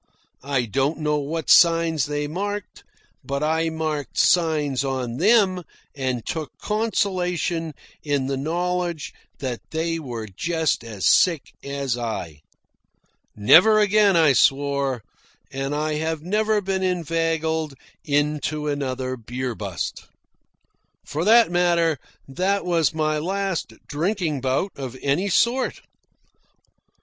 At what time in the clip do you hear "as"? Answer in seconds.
10.83-11.07, 11.63-11.99